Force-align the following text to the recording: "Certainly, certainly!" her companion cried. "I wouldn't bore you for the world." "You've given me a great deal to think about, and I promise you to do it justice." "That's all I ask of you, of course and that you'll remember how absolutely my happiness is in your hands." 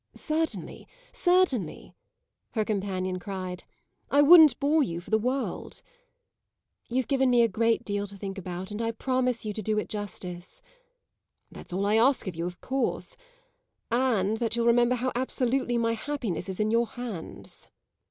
"Certainly, 0.15 0.87
certainly!" 1.11 1.93
her 2.53 2.65
companion 2.65 3.19
cried. 3.19 3.65
"I 4.09 4.23
wouldn't 4.23 4.59
bore 4.59 4.81
you 4.81 4.99
for 4.99 5.11
the 5.11 5.19
world." 5.19 5.83
"You've 6.89 7.07
given 7.07 7.29
me 7.29 7.43
a 7.43 7.47
great 7.47 7.85
deal 7.85 8.07
to 8.07 8.17
think 8.17 8.39
about, 8.39 8.71
and 8.71 8.81
I 8.81 8.93
promise 8.93 9.45
you 9.45 9.53
to 9.53 9.61
do 9.61 9.77
it 9.77 9.89
justice." 9.89 10.63
"That's 11.51 11.71
all 11.71 11.85
I 11.85 11.97
ask 11.97 12.25
of 12.25 12.35
you, 12.35 12.47
of 12.47 12.61
course 12.61 13.15
and 13.91 14.37
that 14.37 14.55
you'll 14.55 14.65
remember 14.65 14.95
how 14.95 15.11
absolutely 15.13 15.77
my 15.77 15.93
happiness 15.93 16.49
is 16.49 16.59
in 16.59 16.71
your 16.71 16.87
hands." 16.87 17.67